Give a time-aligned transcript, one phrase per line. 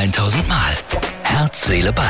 [0.00, 0.72] 1000 Mal.
[1.24, 2.06] Herz, Seele, Ball.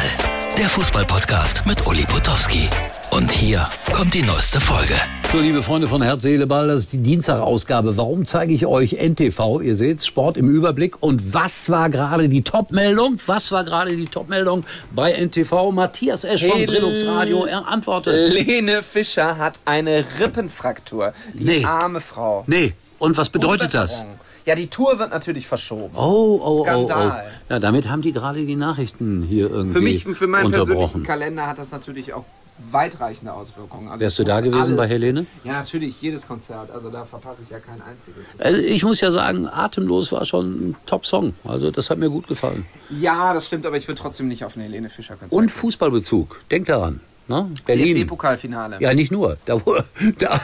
[0.57, 2.69] Der Fußballpodcast mit Uli Potowski.
[3.11, 4.95] Und hier kommt die neueste Folge.
[5.33, 7.97] So, liebe Freunde von Herz, Seele, Ball, das ist die Dienstagausgabe.
[7.97, 9.61] Warum zeige ich euch NTV?
[9.61, 11.01] Ihr seht Sport im Überblick.
[11.01, 13.17] Und was war gerade die Topmeldung?
[13.27, 14.63] Was war gerade die Topmeldung
[14.93, 15.71] bei NTV?
[15.71, 17.45] Matthias Esch vom Brillungs Radio.
[17.45, 18.33] Er antwortet.
[18.33, 21.13] Lene Fischer hat eine Rippenfraktur.
[21.35, 21.65] Die Nee.
[21.65, 22.43] arme Frau.
[22.49, 22.75] Nee.
[22.99, 24.05] Und was bedeutet das?
[24.47, 25.95] Ja, die Tour wird natürlich verschoben.
[25.97, 27.09] Oh, oh, Skandal.
[27.09, 27.53] oh, oh.
[27.53, 31.05] Ja, damit haben die gerade die Nachrichten hier irgendwie Für mich, für meinen persönlichen.
[31.05, 32.25] Kalender hat das natürlich auch
[32.71, 33.89] weitreichende Auswirkungen.
[33.89, 35.20] Also Wärst du da gewesen bei Helene?
[35.45, 36.71] Ja, natürlich, jedes Konzert.
[36.71, 38.25] Also da verpasse ich ja kein einziges.
[38.39, 41.35] Also ich muss ja sagen, Atemlos war schon ein Top-Song.
[41.45, 42.67] Also das hat mir gut gefallen.
[42.91, 45.33] Ja, das stimmt, aber ich würde trotzdem nicht auf eine Helene Fischer Konzert.
[45.33, 46.41] Und Fußballbezug.
[46.51, 47.01] Denk daran.
[47.31, 47.49] Ne?
[47.65, 47.97] Berlin.
[47.97, 48.79] DFB-Pokalfinale.
[48.81, 49.37] Ja, nicht nur.
[49.45, 49.57] Da,
[50.19, 50.41] da,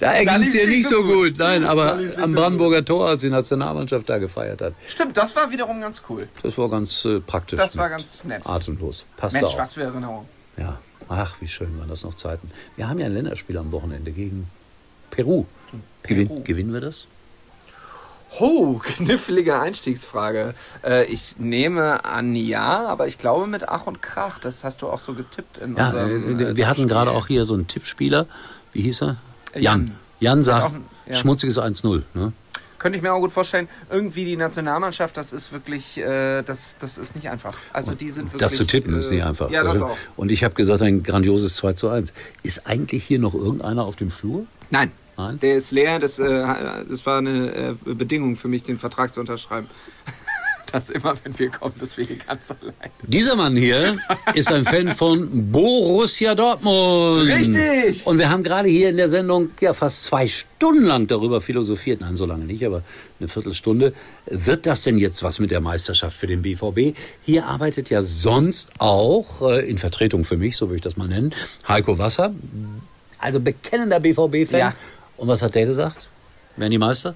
[0.00, 1.32] da erging es dir nicht so so gut.
[1.32, 1.38] gut.
[1.38, 5.50] Nein, aber am so Brandenburger Tor, als die Nationalmannschaft da gefeiert hat, Stimmt, das war
[5.50, 6.28] wiederum ganz cool.
[6.42, 7.58] das war ganz äh, praktisch.
[7.58, 8.46] Das war ganz nett.
[8.46, 9.04] Atemlos.
[9.18, 9.58] Passte Mensch, auch.
[9.58, 10.26] was für Erinnerung.
[10.56, 10.78] Ja.
[11.08, 12.50] Ach, wie schön waren das noch Zeiten.
[12.76, 14.48] Wir haben ja ein Länderspiel am Wochenende gegen
[15.10, 15.44] Peru.
[16.04, 17.06] Gewin, gewinnen wir das?
[18.38, 20.54] Oh, knifflige Einstiegsfrage.
[20.84, 24.38] Äh, ich nehme an ja, aber ich glaube mit Ach und Krach.
[24.38, 26.38] Das hast du auch so getippt in Ja, unserem.
[26.38, 26.86] äh, äh, wir hatten Tippspiel.
[26.88, 28.26] gerade auch hier so einen Tippspieler.
[28.72, 29.16] Wie hieß er?
[29.52, 29.86] Äh, Jan.
[29.86, 29.96] Jan.
[30.20, 31.14] Jan sagt, ein- ja.
[31.14, 32.02] schmutziges 1-0.
[32.14, 32.32] Ne?
[32.80, 33.68] Könnte ich mir auch gut vorstellen.
[33.90, 37.54] Irgendwie die Nationalmannschaft, das ist wirklich, äh, das, das ist nicht einfach.
[37.74, 38.40] Also die sind wirklich.
[38.40, 39.50] Das zu tippen ist äh, nicht einfach.
[39.50, 39.96] Ja, das auch.
[40.16, 42.14] Und ich habe gesagt, ein grandioses 2 zu 1.
[42.42, 44.46] Ist eigentlich hier noch irgendeiner auf dem Flur?
[44.70, 44.92] Nein.
[45.18, 45.38] Nein?
[45.40, 45.98] Der ist leer.
[45.98, 46.24] Das, äh,
[46.88, 49.68] das war eine äh, Bedingung für mich, den Vertrag zu unterschreiben.
[50.72, 53.14] Dass immer, wenn wir kommen, dass wir hier ganz allein sind.
[53.14, 53.98] Dieser Mann hier
[54.34, 57.28] ist ein Fan von Borussia Dortmund.
[57.28, 58.06] Richtig!
[58.06, 62.00] Und wir haben gerade hier in der Sendung ja fast zwei Stunden lang darüber philosophiert.
[62.00, 62.82] Nein, so lange nicht, aber
[63.18, 63.92] eine Viertelstunde.
[64.26, 66.96] Wird das denn jetzt was mit der Meisterschaft für den BVB?
[67.22, 71.08] Hier arbeitet ja sonst auch, äh, in Vertretung für mich, so würde ich das mal
[71.08, 71.34] nennen,
[71.66, 72.32] Heiko Wasser.
[73.18, 74.58] Also bekennender BVB-Fan.
[74.58, 74.74] Ja.
[75.16, 76.08] Und was hat der gesagt?
[76.56, 77.14] Werden die Meister?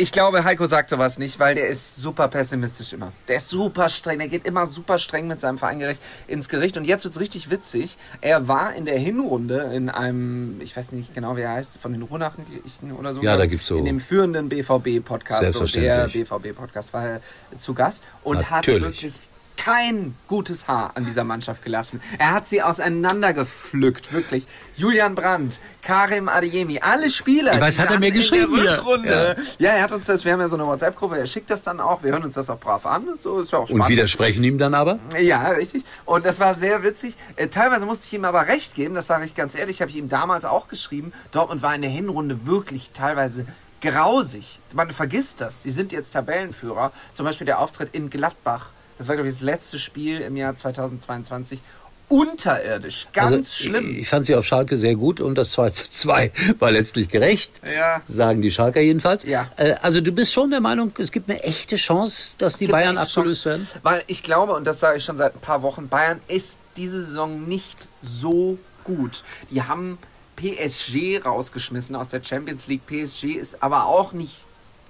[0.00, 3.12] Ich glaube, Heiko sagt sowas nicht, weil der ist super pessimistisch immer.
[3.26, 6.76] Der ist super streng, der geht immer super streng mit seinem Verein gerecht ins Gericht.
[6.76, 7.96] Und jetzt wird's richtig witzig.
[8.20, 11.92] Er war in der Hinrunde in einem, ich weiß nicht genau, wie er heißt, von
[11.92, 13.22] den Ruhrnachrichten oder so.
[13.22, 16.06] Ja, da ich, gibt's so- In dem führenden BVB-Podcast, so der.
[16.08, 17.20] BVB-Podcast, war er
[17.56, 19.02] zu Gast und hat Natürlich.
[19.02, 19.14] wirklich
[19.58, 22.00] kein gutes Haar an dieser Mannschaft gelassen.
[22.18, 24.46] Er hat sie auseinandergepflückt, wirklich.
[24.76, 27.54] Julian Brandt, Karim Adeyemi, alle Spieler.
[27.54, 28.54] Ich weiß, die hat er mir geschrieben.
[28.54, 29.70] Rückrunde, ja.
[29.70, 32.02] er hat uns das, wir haben ja so eine WhatsApp-Gruppe, er schickt das dann auch,
[32.02, 33.88] wir hören uns das auch brav an, und so ist ja auch Und spannend.
[33.88, 34.98] widersprechen ihm dann aber?
[35.18, 35.84] Ja, richtig.
[36.04, 37.16] Und das war sehr witzig.
[37.36, 39.96] Äh, teilweise musste ich ihm aber recht geben, das sage ich ganz ehrlich, habe ich
[39.96, 41.12] ihm damals auch geschrieben.
[41.32, 43.44] Dortmund war in der Hinrunde wirklich teilweise
[43.80, 44.60] grausig.
[44.74, 45.60] Man vergisst das.
[45.60, 46.92] Die sind jetzt Tabellenführer.
[47.12, 48.70] Zum Beispiel der Auftritt in Gladbach.
[48.98, 51.60] Das war, glaube ich, das letzte Spiel im Jahr 2022.
[52.08, 53.06] Unterirdisch.
[53.12, 53.90] Ganz Also, schlimm.
[53.92, 57.08] Ich, ich fand sie auf Schalke sehr gut und das 2 zu 2 war letztlich
[57.10, 57.60] gerecht.
[57.70, 58.00] Ja.
[58.06, 59.24] Sagen die Schalker jedenfalls.
[59.24, 59.50] Ja.
[59.56, 62.74] Äh, also du bist schon der Meinung, es gibt eine echte Chance, dass die gibt
[62.74, 63.44] eine Bayern abgelöst Chance.
[63.44, 63.66] werden?
[63.82, 67.02] Weil ich glaube, und das sage ich schon seit ein paar Wochen, Bayern ist diese
[67.02, 69.22] Saison nicht so gut.
[69.50, 69.98] Die haben
[70.36, 72.86] PSG rausgeschmissen aus der Champions League.
[72.86, 74.36] PSG ist aber auch nicht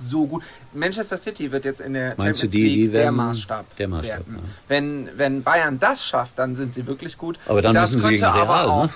[0.01, 0.43] so gut.
[0.73, 3.77] Manchester City wird jetzt in der Meinst Champions die- die League der werden- Maßstab.
[3.77, 4.35] der Maßstab, ja.
[4.69, 7.39] Wenn, wenn Bayern das schafft, dann sind sie wirklich gut.
[7.47, 8.91] Aber dann das müssen sie gegen Real, auch, ne?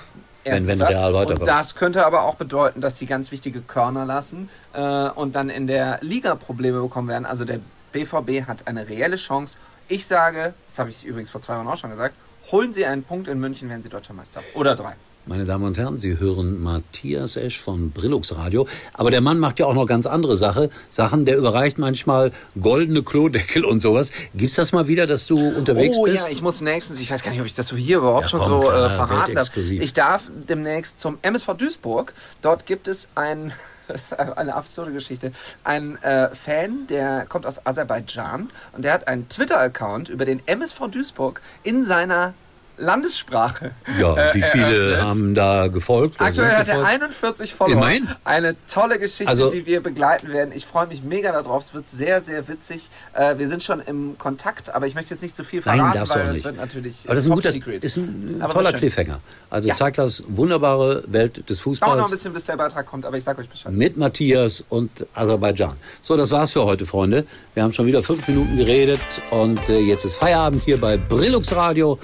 [0.45, 0.89] Wenn- wenn das.
[0.89, 1.39] Real weiterkommt.
[1.39, 5.49] Und das könnte aber auch bedeuten, dass die ganz wichtige Körner lassen äh, und dann
[5.49, 7.25] in der Liga Probleme bekommen werden.
[7.25, 7.59] Also der
[7.93, 9.57] BVB hat eine reelle Chance.
[9.87, 12.15] Ich sage, das habe ich übrigens vor zwei Wochen auch schon gesagt,
[12.51, 14.41] holen Sie einen Punkt in München, werden Sie Deutscher Meister.
[14.55, 14.95] Oder drei.
[15.25, 18.67] Meine Damen und Herren, Sie hören Matthias Esch von Brillux Radio.
[18.93, 21.23] Aber der Mann macht ja auch noch ganz andere Sache, Sachen.
[21.23, 24.11] Der überreicht manchmal goldene Klodeckel und sowas.
[24.35, 26.25] Gibt's das mal wieder, dass du unterwegs oh bist?
[26.25, 28.27] ja, ich muss nächstens, ich weiß gar nicht, ob ich das so hier überhaupt Ja,
[28.31, 29.55] schon komm, so klar, äh, verraten darf.
[29.55, 32.13] Ich darf demnächst zum MSV Duisburg.
[32.41, 33.53] Dort gibt es ein,
[34.35, 35.31] eine absurde Geschichte,
[35.63, 40.87] ein äh, Fan, der kommt aus Aserbaidschan und der hat einen Twitter-Account über den MSV
[40.91, 42.33] Duisburg in seiner
[42.77, 43.71] Landessprache.
[43.99, 45.01] ja, äh, wie viele eröffnet.
[45.01, 46.19] haben da gefolgt?
[46.19, 46.89] Aktuell hat er gefolgt?
[46.89, 47.73] 41 Follower.
[47.77, 48.07] Immerhin.
[48.23, 50.51] Eine tolle Geschichte, Also- die wir begleiten werden.
[50.55, 51.63] Ich freue mich mega darauf.
[51.63, 52.89] Es wird sehr, sehr witzig.
[53.13, 55.97] Äh, wir sind schon im Kontakt, aber ich möchte jetzt nicht zu viel Nein, verraten,
[55.99, 56.45] darfst du weil das nicht.
[56.45, 57.83] wird natürlich Aber das ist ein, guter, secret.
[57.83, 58.73] ist ein Aber toller.
[58.73, 59.19] Cliffhanger.
[59.49, 59.75] Also Ja.
[59.75, 63.17] zeigt das wunderbare Welt des Dauert noch ein Fußballs bisschen, bis der Beitrag kommt, aber
[63.17, 63.71] ich sag euch Bescheid.
[63.71, 65.73] mit Matthias und Aserbaidschan.
[66.01, 67.25] So, das war's für heute, Freunde.
[67.53, 68.99] Wir haben schon wieder fünf Minuten geredet
[69.31, 71.99] und äh, jetzt ist Feierabend hier bei Brillux Radio.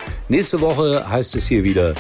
[0.62, 1.94] Woche heißt es hier wieder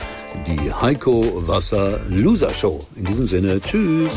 [0.47, 2.85] die Heiko Wasser Loser Show.
[2.95, 4.11] In diesem Sinne, tschüss.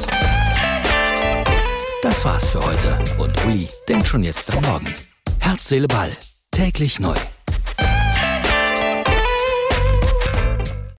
[2.03, 2.99] Das war's für heute.
[3.19, 4.93] Und Uli denkt schon jetzt am Morgen.
[5.39, 6.11] Herz, Seele, Ball.
[6.51, 7.17] Täglich neu.